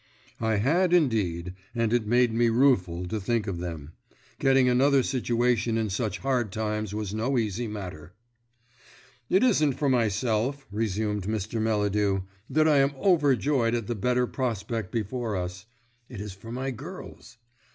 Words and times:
I 0.39 0.55
had 0.55 0.93
indeed, 0.93 1.53
and 1.75 1.93
it 1.93 2.07
made 2.07 2.33
me 2.33 2.49
rueful 2.49 3.07
to 3.07 3.19
think 3.21 3.45
of 3.45 3.59
them. 3.59 3.91
Getting 4.39 4.67
another 4.67 5.03
situation 5.03 5.77
in 5.77 5.91
such 5.91 6.17
hard 6.17 6.51
times 6.51 6.95
was 6.95 7.13
no 7.13 7.37
easy 7.37 7.67
matter. 7.67 8.15
"It 9.29 9.43
isn't 9.43 9.73
for 9.73 9.89
myself," 9.89 10.65
resumed 10.71 11.25
Mr. 11.27 11.61
Melladew, 11.61 12.21
"that 12.49 12.67
I 12.67 12.77
am 12.77 12.95
overjoyed 12.95 13.75
at 13.75 13.85
the 13.85 13.93
better 13.93 14.25
prospect 14.25 14.91
before 14.91 15.35
us: 15.35 15.67
it 16.09 16.19
is 16.19 16.33
for 16.33 16.51
my 16.51 16.71
girls. 16.71 17.37